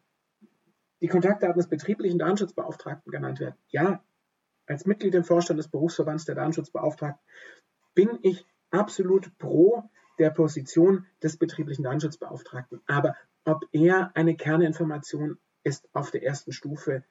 die 1.01 1.09
Kontaktdaten 1.09 1.59
des 1.59 1.69
betrieblichen 1.69 2.19
Datenschutzbeauftragten 2.19 3.11
genannt 3.11 3.41
werden, 3.41 3.57
ja, 3.69 4.03
als 4.67 4.87
Mitglied 4.87 5.15
im 5.15 5.25
Vorstand 5.25 5.59
des 5.59 5.69
Berufsverbands 5.69 6.25
der 6.25 6.37
Datenschutzbeauftragten 6.37 7.21
bin 7.95 8.19
ich 8.23 8.47
absolut 8.71 9.37
pro 9.39 9.83
der 10.19 10.31
Position 10.31 11.07
des 11.23 11.37
betrieblichen 11.37 11.85
Datenschutzbeauftragten. 11.85 12.81
Aber 12.87 13.17
ob 13.45 13.65
er 13.73 14.15
eine 14.15 14.37
Kerninformation 14.37 15.39
ist 15.65 15.89
auf 15.93 16.11
der 16.11 16.23
ersten 16.23 16.53
Stufe, 16.53 17.05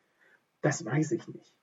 das 0.62 0.86
weiß 0.86 1.12
ich 1.12 1.28
nicht. 1.28 1.54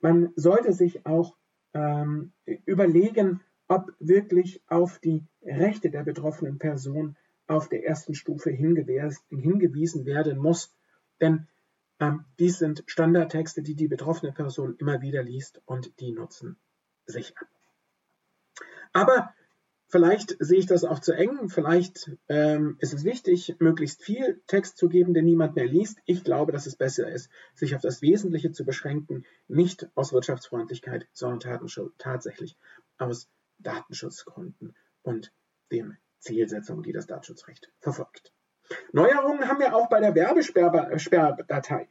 Man 0.00 0.32
sollte 0.36 0.72
sich 0.72 1.06
auch 1.06 1.36
ähm, 1.74 2.32
überlegen, 2.44 3.40
ob 3.68 3.92
wirklich 3.98 4.62
auf 4.68 4.98
die 4.98 5.24
Rechte 5.42 5.90
der 5.90 6.04
betroffenen 6.04 6.58
Person 6.58 7.16
auf 7.46 7.68
der 7.68 7.84
ersten 7.84 8.14
Stufe 8.14 8.50
hingewiesen 8.50 10.06
werden 10.06 10.38
muss. 10.38 10.74
Denn 11.20 11.48
ähm, 12.00 12.24
dies 12.38 12.58
sind 12.58 12.84
Standardtexte, 12.86 13.62
die 13.62 13.74
die 13.74 13.88
betroffene 13.88 14.32
Person 14.32 14.76
immer 14.78 15.00
wieder 15.00 15.22
liest 15.22 15.62
und 15.64 15.98
die 16.00 16.12
nutzen 16.12 16.58
sich 17.06 17.36
ab. 17.38 17.48
Aber 18.92 19.34
Vielleicht 19.88 20.36
sehe 20.40 20.58
ich 20.58 20.66
das 20.66 20.84
auch 20.84 20.98
zu 20.98 21.12
eng. 21.12 21.48
Vielleicht 21.48 22.10
ähm, 22.28 22.76
ist 22.80 22.92
es 22.92 23.04
wichtig, 23.04 23.54
möglichst 23.60 24.02
viel 24.02 24.42
Text 24.48 24.78
zu 24.78 24.88
geben, 24.88 25.14
den 25.14 25.24
niemand 25.24 25.54
mehr 25.54 25.66
liest. 25.66 26.00
Ich 26.06 26.24
glaube, 26.24 26.50
dass 26.50 26.66
es 26.66 26.74
besser 26.74 27.08
ist, 27.08 27.30
sich 27.54 27.76
auf 27.76 27.82
das 27.82 28.02
Wesentliche 28.02 28.50
zu 28.50 28.64
beschränken, 28.64 29.24
nicht 29.46 29.88
aus 29.94 30.12
Wirtschaftsfreundlichkeit, 30.12 31.06
sondern 31.12 31.68
tatsächlich 31.98 32.56
aus 32.98 33.28
Datenschutzgründen 33.58 34.74
und 35.02 35.32
dem 35.70 35.96
Zielsetzungen, 36.18 36.82
die 36.82 36.92
das 36.92 37.06
Datenschutzrecht 37.06 37.70
verfolgt. 37.80 38.32
Neuerungen 38.92 39.48
haben 39.48 39.60
wir 39.60 39.74
auch 39.74 39.88
bei 39.88 40.00
der 40.00 40.14
Werbesperrdatei. 40.14 41.88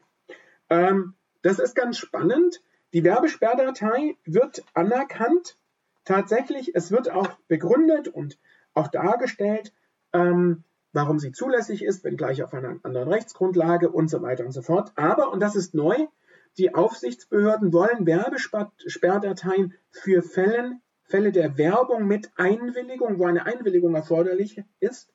Ähm, 0.69 1.13
das 1.41 1.59
ist 1.59 1.75
ganz 1.75 1.97
spannend. 1.97 2.61
Die 2.93 3.03
Werbesperrdatei 3.03 4.17
wird 4.25 4.63
anerkannt 4.73 5.57
tatsächlich, 6.05 6.75
es 6.75 6.91
wird 6.91 7.09
auch 7.11 7.29
begründet 7.47 8.07
und 8.07 8.37
auch 8.73 8.87
dargestellt, 8.87 9.73
ähm, 10.13 10.63
warum 10.93 11.19
sie 11.19 11.31
zulässig 11.31 11.83
ist, 11.83 12.03
wenngleich 12.03 12.43
auf 12.43 12.53
einer 12.53 12.79
anderen 12.83 13.09
Rechtsgrundlage 13.09 13.89
und 13.89 14.09
so 14.09 14.21
weiter 14.21 14.45
und 14.45 14.51
so 14.51 14.61
fort. 14.61 14.91
Aber, 14.95 15.31
und 15.31 15.39
das 15.39 15.55
ist 15.55 15.73
neu, 15.73 16.07
die 16.57 16.73
Aufsichtsbehörden 16.73 17.73
wollen 17.73 18.05
Werbesperrdateien 18.05 19.73
für 19.91 20.21
Fällen, 20.21 20.81
Fälle 21.05 21.31
der 21.31 21.57
Werbung 21.57 22.07
mit 22.07 22.31
Einwilligung, 22.35 23.19
wo 23.19 23.25
eine 23.25 23.45
Einwilligung 23.45 23.95
erforderlich 23.95 24.63
ist, 24.79 25.13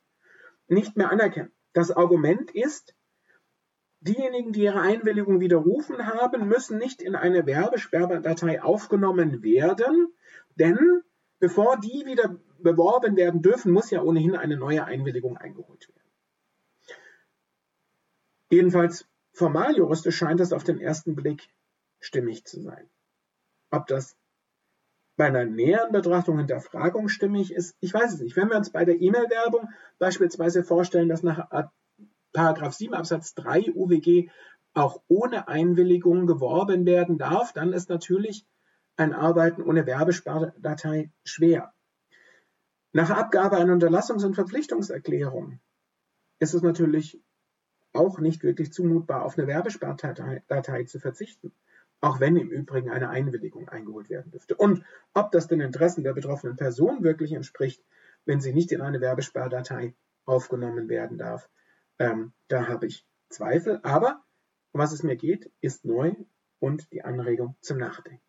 nicht 0.68 0.96
mehr 0.96 1.10
anerkennen. 1.10 1.52
Das 1.72 1.90
Argument 1.90 2.50
ist, 2.52 2.94
diejenigen, 4.00 4.52
die 4.52 4.62
ihre 4.62 4.80
Einwilligung 4.80 5.40
widerrufen 5.40 6.06
haben, 6.06 6.48
müssen 6.48 6.78
nicht 6.78 7.02
in 7.02 7.16
eine 7.16 7.44
Werbesperrdatei 7.46 8.62
aufgenommen 8.62 9.42
werden, 9.42 10.14
denn 10.54 11.02
bevor 11.38 11.78
die 11.78 12.06
wieder 12.06 12.36
beworben 12.58 13.16
werden 13.16 13.42
dürfen, 13.42 13.72
muss 13.72 13.90
ja 13.90 14.02
ohnehin 14.02 14.36
eine 14.36 14.56
neue 14.56 14.84
Einwilligung 14.84 15.36
eingeholt 15.36 15.88
werden. 15.88 16.00
Jedenfalls 18.50 19.08
formal 19.32 19.76
juristisch 19.76 20.16
scheint 20.16 20.40
es 20.40 20.52
auf 20.52 20.64
den 20.64 20.80
ersten 20.80 21.14
Blick 21.14 21.48
stimmig 22.00 22.44
zu 22.44 22.60
sein. 22.60 22.88
Ob 23.70 23.86
das 23.86 24.16
bei 25.20 25.26
einer 25.26 25.44
näheren 25.44 25.92
Betrachtung 25.92 26.38
Hinterfragung 26.38 27.10
stimmig 27.10 27.52
ist, 27.52 27.76
ich 27.80 27.92
weiß 27.92 28.14
es 28.14 28.20
nicht. 28.20 28.36
Wenn 28.36 28.48
wir 28.48 28.56
uns 28.56 28.70
bei 28.70 28.86
der 28.86 29.02
E-Mail-Werbung 29.02 29.68
beispielsweise 29.98 30.64
vorstellen, 30.64 31.10
dass 31.10 31.22
nach 31.22 31.46
Paragraph 32.32 32.72
7 32.72 32.94
Absatz 32.94 33.34
3 33.34 33.70
UWG 33.74 34.30
auch 34.72 35.02
ohne 35.08 35.46
Einwilligung 35.46 36.26
geworben 36.26 36.86
werden 36.86 37.18
darf, 37.18 37.52
dann 37.52 37.74
ist 37.74 37.90
natürlich 37.90 38.46
ein 38.96 39.12
Arbeiten 39.12 39.60
ohne 39.60 39.84
Werbespardatei 39.84 41.12
schwer. 41.22 41.74
Nach 42.92 43.10
Abgabe 43.10 43.58
einer 43.58 43.74
Unterlassungs- 43.74 44.24
und 44.24 44.36
Verpflichtungserklärung 44.36 45.60
ist 46.38 46.54
es 46.54 46.62
natürlich 46.62 47.20
auch 47.92 48.20
nicht 48.20 48.42
wirklich 48.42 48.72
zumutbar, 48.72 49.26
auf 49.26 49.36
eine 49.36 49.46
Werbespardatei 49.46 50.84
zu 50.84 50.98
verzichten, 50.98 51.52
auch 52.00 52.20
wenn 52.20 52.36
im 52.36 52.50
Übrigen 52.50 52.90
eine 52.90 53.10
Einwilligung 53.10 53.68
eingeholt 53.68 54.08
werden 54.08 54.30
dürfte. 54.30 54.54
Und 54.54 54.82
ob 55.14 55.30
das 55.32 55.48
den 55.48 55.60
Interessen 55.60 56.04
der 56.04 56.14
betroffenen 56.14 56.56
Person 56.56 57.02
wirklich 57.02 57.32
entspricht, 57.32 57.84
wenn 58.24 58.40
sie 58.40 58.52
nicht 58.52 58.72
in 58.72 58.80
eine 58.80 59.00
Werbespardatei 59.00 59.94
aufgenommen 60.24 60.88
werden 60.88 61.18
darf, 61.18 61.48
Ähm, 62.00 62.32
da 62.48 62.66
habe 62.66 62.86
ich 62.86 63.06
Zweifel, 63.28 63.78
aber 63.82 64.24
was 64.72 64.92
es 64.92 65.02
mir 65.02 65.16
geht, 65.16 65.52
ist 65.60 65.84
neu 65.84 66.14
und 66.58 66.90
die 66.92 67.04
Anregung 67.04 67.56
zum 67.60 67.76
Nachdenken. 67.76 68.22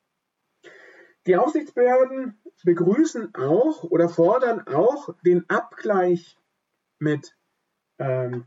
Die 1.25 1.37
Aufsichtsbehörden 1.37 2.37
begrüßen 2.63 3.33
auch 3.33 3.83
oder 3.83 4.09
fordern 4.09 4.67
auch 4.67 5.15
den 5.21 5.49
Abgleich 5.49 6.37
mit 6.99 7.37
ähm, 7.97 8.45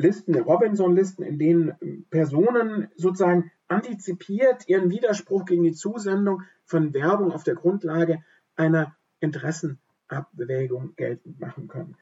Listen, 0.00 0.34
Robinson-Listen, 0.34 1.22
in 1.22 1.38
denen 1.38 2.06
Personen 2.10 2.88
sozusagen 2.96 3.50
antizipiert 3.68 4.68
ihren 4.68 4.90
Widerspruch 4.90 5.44
gegen 5.44 5.62
die 5.62 5.72
Zusendung 5.72 6.42
von 6.64 6.92
Werbung 6.94 7.32
auf 7.32 7.44
der 7.44 7.54
Grundlage 7.54 8.22
einer 8.56 8.96
Interessenabwägung 9.20 10.94
geltend 10.96 11.38
machen 11.40 11.68
können. 11.68 11.96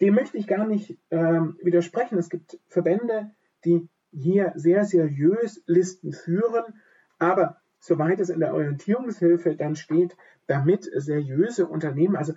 Dem 0.00 0.14
möchte 0.14 0.36
ich 0.36 0.46
gar 0.46 0.66
nicht 0.66 0.98
ähm, 1.10 1.58
widersprechen. 1.62 2.18
Es 2.18 2.28
gibt 2.28 2.58
Verbände, 2.68 3.30
die 3.64 3.88
hier 4.12 4.52
sehr 4.56 4.84
seriös 4.84 5.62
Listen 5.66 6.12
führen, 6.12 6.80
aber 7.18 7.60
soweit 7.78 8.20
es 8.20 8.30
in 8.30 8.40
der 8.40 8.54
Orientierungshilfe 8.54 9.56
dann 9.56 9.76
steht, 9.76 10.16
damit 10.46 10.88
seriöse 10.94 11.66
Unternehmen, 11.66 12.16
also 12.16 12.34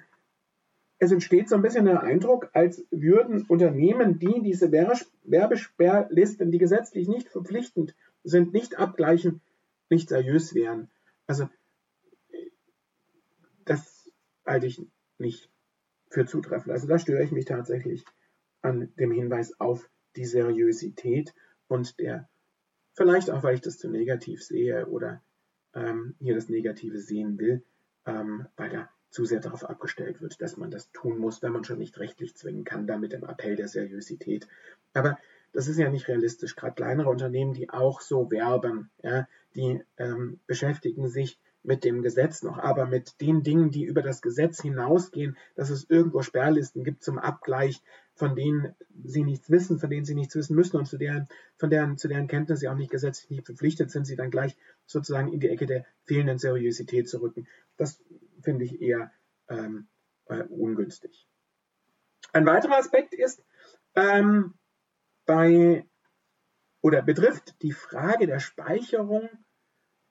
es 1.00 1.12
entsteht 1.14 1.48
so 1.48 1.56
ein 1.56 1.62
bisschen 1.62 1.86
der 1.86 2.04
Eindruck, 2.04 2.50
als 2.54 2.86
würden 2.92 3.44
Unternehmen, 3.44 4.20
die 4.20 4.42
diese 4.42 4.72
Werbesperrlisten, 4.72 6.52
die 6.52 6.58
gesetzlich 6.58 7.08
nicht 7.08 7.30
verpflichtend 7.30 7.96
sind, 8.24 8.54
nicht 8.54 8.78
abgleichen, 8.78 9.42
nicht 9.90 10.10
seriös 10.10 10.54
wären. 10.54 10.90
Also 11.26 11.50
das 13.64 14.12
halte 14.46 14.68
ich 14.68 14.82
nicht 15.18 15.50
für 16.10 16.26
zutreffend. 16.26 16.72
Also 16.74 16.88
da 16.88 17.00
störe 17.00 17.24
ich 17.24 17.32
mich 17.32 17.46
tatsächlich 17.46 18.04
an 18.62 18.92
dem 19.00 19.12
Hinweis 19.12 19.58
auf 19.60 19.90
die 20.18 20.26
Seriosität 20.26 21.34
und 21.70 21.98
der, 22.00 22.28
vielleicht 22.94 23.32
auch, 23.32 23.44
weil 23.44 23.56
ich 23.56 23.62
das 23.62 23.78
zu 23.78 23.90
negativ 23.90 24.44
sehe 24.44 24.88
oder 24.88 25.24
ähm, 25.74 26.16
hier 26.20 26.36
das 26.36 26.50
Negative 26.50 27.00
sehen 27.00 27.38
will, 27.38 27.64
ähm, 28.06 28.48
weil 28.58 28.70
da 28.70 28.90
zu 29.10 29.26
sehr 29.26 29.40
darauf 29.40 29.64
abgestellt 29.64 30.22
wird, 30.22 30.42
dass 30.42 30.58
man 30.58 30.72
das 30.72 30.92
tun 30.92 31.18
muss, 31.18 31.42
wenn 31.42 31.52
man 31.52 31.64
schon 31.64 31.80
nicht 31.80 31.98
rechtlich 32.00 32.36
zwingen 32.36 32.64
kann, 32.64 32.88
da 32.88 32.98
mit 32.98 33.14
dem 33.14 33.24
Appell 33.24 33.56
der 33.56 33.68
Seriosität. 33.68 34.48
Aber 34.94 35.18
das 35.52 35.68
ist 35.68 35.78
ja 35.78 35.90
nicht 35.90 36.08
realistisch. 36.08 36.56
Gerade 36.56 36.76
kleinere 36.76 37.10
Unternehmen, 37.10 37.54
die 37.54 37.70
auch 37.70 38.02
so 38.02 38.30
werben, 38.30 38.92
ja, 39.02 39.28
die 39.56 39.82
ähm, 39.98 40.40
beschäftigen 40.46 41.08
sich 41.08 41.40
mit 41.64 41.84
dem 41.84 42.02
Gesetz 42.04 42.42
noch, 42.44 42.58
aber 42.58 42.86
mit 42.86 43.20
den 43.20 43.44
Dingen, 43.44 43.70
die 43.70 43.84
über 43.84 44.02
das 44.02 44.22
Gesetz 44.22 44.62
hinausgehen, 44.62 45.36
dass 45.56 45.70
es 45.70 45.90
irgendwo 45.90 46.22
Sperrlisten 46.22 46.84
gibt 46.84 47.04
zum 47.04 47.20
Abgleich, 47.20 47.82
von 48.16 48.36
denen 48.36 48.76
sie 49.04 49.24
nichts 49.24 49.50
wissen, 49.50 49.80
von 49.80 49.90
denen 49.90 50.06
sie 50.06 50.16
nichts 50.16 50.36
wissen 50.36 50.56
müssen 50.56 50.78
und 50.78 50.86
zu 50.86 50.98
deren, 50.98 51.28
von 51.58 51.70
deren, 51.70 51.98
zu 51.98 52.08
deren 52.08 52.28
Kenntnis 52.28 52.62
sie 52.62 52.70
auch 52.70 52.76
nicht 52.76 52.92
gesetzlich 52.92 53.30
nicht 53.30 53.46
verpflichtet 53.46 53.92
sind, 53.92 54.06
sie 54.06 54.16
dann 54.16 54.32
gleich 54.32 54.56
sozusagen 54.86 55.34
in 55.34 55.40
die 55.40 55.50
Ecke 55.50 55.66
der 55.66 55.86
fehlenden 56.06 56.38
Seriosität 56.38 57.10
zu 57.10 57.22
rücken. 57.22 57.48
Das 57.78 58.00
finde 58.42 58.66
ich 58.66 58.82
eher 58.82 59.12
ähm, 59.48 59.88
äh, 60.26 60.44
ungünstig. 60.44 61.28
Ein 62.34 62.46
weiterer 62.46 62.78
Aspekt 62.78 63.14
ist 63.14 63.44
ähm, 63.96 64.54
bei 65.26 65.86
oder 66.82 67.02
betrifft 67.02 67.62
die 67.62 67.72
Frage 67.72 68.28
der 68.28 68.40
Speicherung 68.40 69.30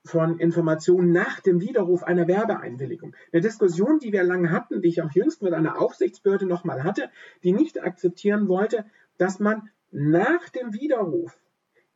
von 0.04 0.38
Informationen 0.38 1.12
nach 1.12 1.40
dem 1.40 1.60
Widerruf 1.60 2.02
einer 2.02 2.28
Werbeeinwilligung. 2.28 3.14
Eine 3.32 3.42
Diskussion, 3.42 3.98
die 3.98 4.12
wir 4.12 4.22
lange 4.22 4.50
hatten, 4.50 4.80
die 4.80 4.88
ich 4.88 5.02
auch 5.02 5.12
jüngst 5.12 5.42
mit 5.42 5.52
einer 5.52 5.80
Aufsichtsbehörde 5.80 6.46
nochmal 6.46 6.84
hatte, 6.84 7.10
die 7.42 7.52
nicht 7.52 7.82
akzeptieren 7.82 8.48
wollte, 8.48 8.84
dass 9.16 9.38
man 9.38 9.70
nach 9.90 10.48
dem 10.50 10.72
Widerruf 10.72 11.38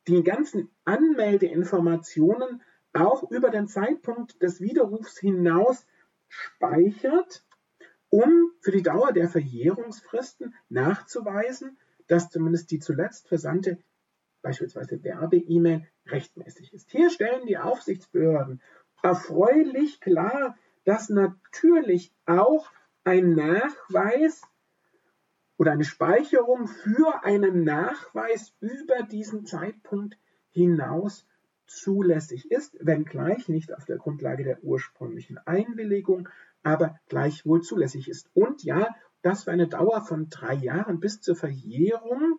die 0.09 0.23
ganzen 0.23 0.71
Anmeldeinformationen 0.85 2.63
auch 2.93 3.31
über 3.31 3.51
den 3.51 3.69
Zeitpunkt 3.69 4.43
des 4.43 4.61
Widerrufs 4.61 5.19
hinaus 5.19 5.87
speichert, 6.33 7.45
um 8.09 8.53
für 8.61 8.73
die 8.73 8.83
Dauer 8.83 9.13
der 9.13 9.29
Verjährungsfristen 9.29 10.55
nachzuweisen, 10.69 11.79
dass 12.09 12.31
zumindest 12.31 12.71
die 12.71 12.81
zuletzt 12.81 13.29
versandte 13.29 13.79
beispielsweise 14.43 15.03
Werbe-E-Mail 15.05 15.87
rechtmäßig 16.07 16.73
ist. 16.75 16.91
Hier 16.91 17.11
stellen 17.11 17.47
die 17.47 17.59
Aufsichtsbehörden 17.59 18.61
erfreulich 19.03 20.01
klar, 20.01 20.57
dass 20.85 21.09
natürlich 21.09 22.13
auch 22.27 22.71
ein 23.05 23.35
Nachweis 23.35 24.43
oder 25.57 25.73
eine 25.73 25.85
Speicherung 25.85 26.67
für 26.67 27.25
einen 27.25 27.63
Nachweis 27.63 28.53
über 28.61 29.03
diesen 29.03 29.47
Zeitpunkt 29.47 30.19
hinaus 30.51 31.25
zulässig 31.67 32.51
ist, 32.51 32.77
wenngleich 32.81 33.49
nicht 33.49 33.75
auf 33.75 33.85
der 33.85 33.97
Grundlage 33.97 34.45
der 34.45 34.63
ursprünglichen 34.63 35.39
Einwilligung, 35.39 36.29
aber 36.63 36.99
gleichwohl 37.09 37.63
zulässig 37.63 38.09
ist. 38.09 38.31
Und 38.35 38.63
ja, 38.63 38.95
das 39.23 39.45
für 39.45 39.53
eine 39.53 39.69
Dauer 39.69 40.03
von 40.03 40.29
drei 40.29 40.55
Jahren 40.55 41.01
bis 41.01 41.21
zur 41.21 41.37
Verjährung 41.37 42.39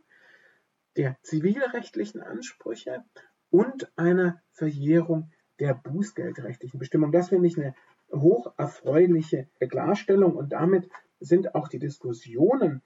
der 0.98 1.18
zivilrechtlichen 1.24 2.22
Ansprüche 2.22 3.04
und 3.50 3.92
einer 3.96 4.42
Verjährung 4.52 5.32
der 5.60 5.74
bußgeldrechtlichen 5.74 6.80
Bestimmung. 6.80 7.12
Das 7.12 7.30
finde 7.30 7.48
ich 7.48 7.58
eine 7.58 7.74
hoch 8.12 8.54
erfreuliche 8.58 9.48
Klarstellung 9.60 10.36
und 10.36 10.52
damit 10.52 10.90
sind 11.20 11.56
auch 11.56 11.68
die 11.68 11.80
Diskussionen 11.80 12.82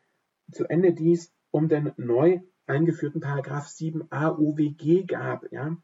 zu 0.51 0.65
Ende, 0.65 0.93
die 0.93 1.13
es 1.13 1.33
um 1.51 1.67
den 1.67 1.91
neu 1.97 2.41
eingeführten 2.65 3.21
Paragraph 3.21 3.67
7a 3.67 4.37
UWG 4.37 5.05
gab. 5.05 5.51
Ja. 5.51 5.75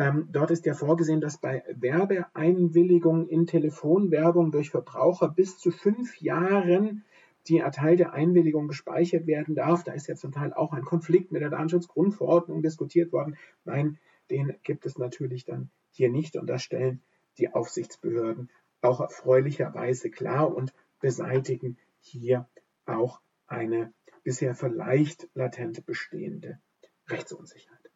Ähm, 0.00 0.28
dort 0.32 0.50
ist 0.50 0.64
ja 0.64 0.72
vorgesehen, 0.72 1.20
dass 1.20 1.36
bei 1.36 1.62
Werbeeinwilligungen 1.74 3.28
in 3.28 3.46
Telefonwerbung 3.46 4.50
durch 4.50 4.70
Verbraucher 4.70 5.28
bis 5.28 5.58
zu 5.58 5.70
fünf 5.70 6.18
Jahren 6.22 7.04
die 7.48 7.58
erteilte 7.58 8.14
Einwilligung 8.14 8.66
gespeichert 8.66 9.26
werden 9.26 9.54
darf. 9.54 9.84
Da 9.84 9.92
ist 9.92 10.06
ja 10.06 10.14
zum 10.14 10.32
Teil 10.32 10.54
auch 10.54 10.72
ein 10.72 10.86
Konflikt 10.86 11.32
mit 11.32 11.42
der 11.42 11.50
Datenschutzgrundverordnung 11.50 12.62
diskutiert 12.62 13.12
worden. 13.12 13.36
Nein, 13.66 13.98
den 14.30 14.56
gibt 14.62 14.86
es 14.86 14.96
natürlich 14.96 15.44
dann 15.44 15.68
hier 15.90 16.08
nicht 16.08 16.34
und 16.36 16.46
das 16.46 16.62
stellen 16.62 17.02
die 17.36 17.52
Aufsichtsbehörden 17.52 18.50
auch 18.80 19.02
erfreulicherweise 19.02 20.10
klar 20.10 20.54
und 20.56 20.72
beseitigen 21.00 21.76
hier 21.98 22.48
auch 22.86 23.20
eine 23.46 23.92
bisher 24.22 24.54
vielleicht 24.54 25.28
latent 25.34 25.84
bestehende 25.84 26.58
Rechtsunsicherheit. 27.06 27.90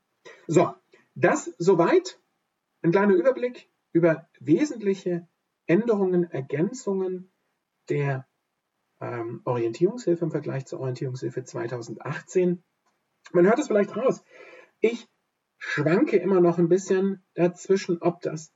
So, 0.46 0.74
das 1.14 1.52
soweit 1.58 2.20
ein 2.82 2.90
kleiner 2.90 3.14
Überblick 3.14 3.70
über 3.92 4.28
wesentliche 4.40 5.28
Änderungen, 5.66 6.30
Ergänzungen 6.30 7.32
der 7.88 8.26
ähm, 9.00 9.42
Orientierungshilfe 9.44 10.24
im 10.24 10.30
Vergleich 10.30 10.66
zur 10.66 10.80
Orientierungshilfe 10.80 11.44
2018. 11.44 12.62
Man 13.32 13.46
hört 13.46 13.58
es 13.58 13.68
vielleicht 13.68 13.96
raus. 13.96 14.22
Ich 14.80 15.08
schwanke 15.58 16.16
immer 16.16 16.40
noch 16.40 16.58
ein 16.58 16.68
bisschen 16.68 17.24
dazwischen, 17.34 18.02
ob 18.02 18.20
das 18.20 18.52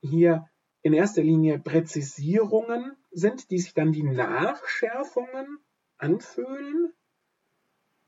hier 0.00 0.48
in 0.82 0.92
erster 0.92 1.22
Linie 1.22 1.58
Präzisierungen 1.58 2.96
sind, 3.10 3.50
die 3.50 3.58
sich 3.58 3.74
dann 3.74 3.92
wie 3.92 4.04
Nachschärfungen 4.04 5.58
anfühlen 5.98 6.92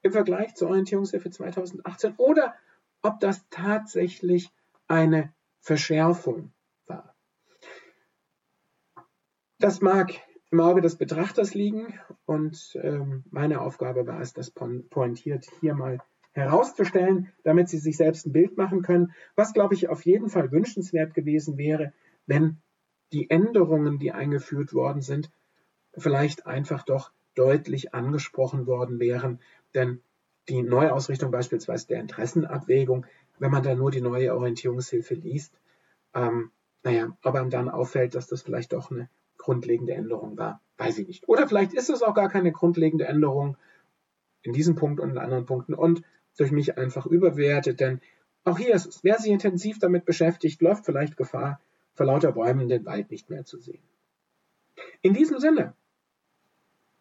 im 0.03 0.13
Vergleich 0.13 0.55
zur 0.55 0.69
Orientierungshilfe 0.69 1.31
2018 1.31 2.15
oder 2.17 2.55
ob 3.03 3.21
das 3.21 3.49
tatsächlich 3.51 4.51
eine 4.87 5.33
Verschärfung 5.61 6.53
war. 6.87 7.15
Das 9.59 9.81
mag 9.81 10.13
im 10.51 10.61
Auge 10.61 10.81
des 10.81 10.97
Betrachters 10.97 11.55
liegen 11.55 11.99
und 12.25 12.79
ähm, 12.83 13.25
meine 13.31 13.61
Aufgabe 13.61 14.07
war 14.07 14.21
es, 14.21 14.33
das 14.33 14.51
pointiert 14.51 15.47
hier 15.61 15.75
mal 15.75 15.99
herauszustellen, 16.33 17.33
damit 17.45 17.69
Sie 17.69 17.79
sich 17.79 17.97
selbst 17.97 18.27
ein 18.27 18.33
Bild 18.33 18.57
machen 18.57 18.83
können. 18.83 19.13
Was, 19.37 19.53
glaube 19.53 19.75
ich, 19.75 19.89
auf 19.89 20.05
jeden 20.05 20.29
Fall 20.29 20.51
wünschenswert 20.51 21.15
gewesen 21.15 21.57
wäre, 21.59 21.93
wenn 22.27 22.59
die 23.13 23.31
Änderungen, 23.31 23.99
die 23.99 24.13
eingeführt 24.13 24.73
worden 24.73 25.03
sind, 25.03 25.31
vielleicht 25.97 26.47
einfach 26.47 26.85
doch 26.85 27.13
deutlich 27.35 27.95
angesprochen 27.95 28.67
worden 28.67 29.01
wären. 29.01 29.41
Denn 29.75 30.03
die 30.51 30.63
Neuausrichtung 30.63 31.31
beispielsweise 31.31 31.87
der 31.87 32.01
Interessenabwägung, 32.01 33.07
wenn 33.39 33.51
man 33.51 33.63
da 33.63 33.75
nur 33.75 33.91
die 33.91 34.01
neue 34.01 34.35
Orientierungshilfe 34.35 35.15
liest, 35.15 35.55
ähm, 36.15 36.51
naja, 36.83 37.17
ob 37.23 37.35
einem 37.35 37.51
dann 37.51 37.69
auffällt, 37.69 38.15
dass 38.15 38.27
das 38.27 38.43
vielleicht 38.43 38.73
doch 38.73 38.91
eine 38.91 39.09
grundlegende 39.39 39.95
Änderung 39.95 40.37
war, 40.37 40.61
weiß 40.77 40.99
ich 40.99 41.07
nicht. 41.07 41.29
Oder 41.29 41.49
vielleicht 41.49 41.73
ist 41.73 41.89
es 41.89 42.03
auch 42.03 42.15
gar 42.15 42.29
keine 42.29 42.53
grundlegende 42.53 43.07
Änderung 43.07 43.57
in 44.43 44.53
diesem 44.53 44.75
Punkt 44.75 45.01
und 45.01 45.11
in 45.11 45.19
anderen 45.19 45.47
Punkten 45.47 45.75
und 45.75 46.03
durch 46.37 46.53
mich 46.53 46.77
einfach 46.79 47.07
überwertet, 47.07 47.81
denn 47.81 48.01
auch 48.45 48.59
hier 48.59 48.75
ist 48.75 48.87
es, 48.87 49.05
wer 49.05 49.19
sich 49.19 49.31
intensiv 49.31 49.79
damit 49.79 50.07
beschäftigt, 50.07 50.63
läuft 50.63 50.87
vielleicht 50.87 51.17
Gefahr, 51.17 51.61
vor 51.95 52.07
lauter 52.07 52.33
Bäumen 52.33 52.69
den 52.69 52.87
Wald 52.87 53.11
nicht 53.11 53.29
mehr 53.29 53.45
zu 53.45 53.59
sehen. 53.59 53.83
In 55.03 55.13
diesem 55.13 55.39
Sinne, 55.39 55.75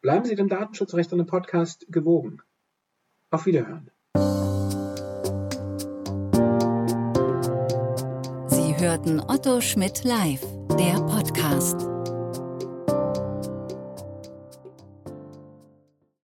bleiben 0.01 0.25
Sie 0.25 0.35
dem 0.35 0.49
Datenschutzrecht 0.49 1.11
und 1.13 1.19
dem 1.19 1.27
Podcast 1.27 1.85
gewogen. 1.89 2.41
Auf 3.31 3.45
Wiederhören. 3.45 3.91
Sie 8.47 8.75
hörten 8.77 9.19
Otto 9.19 9.61
Schmidt 9.61 10.03
live, 10.03 10.41
der 10.77 10.95
Podcast. 11.01 11.75